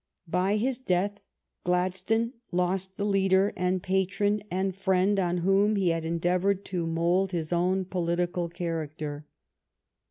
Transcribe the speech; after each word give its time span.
By 0.27 0.55
his 0.57 0.79
death 0.79 1.19
Gladstone 1.63 2.33
lost 2.51 2.97
the 2.97 3.05
leader 3.05 3.53
and 3.55 3.83
patron 3.83 4.41
and 4.49 4.73
friend 4.75 5.19
on 5.19 5.37
whom 5.45 5.75
he 5.75 5.89
had 5.89 6.05
endeavored 6.05 6.65
to 6.65 6.87
mould 6.87 7.33
his 7.33 7.53
own 7.53 7.85
political 7.85 8.49
character. 8.49 9.27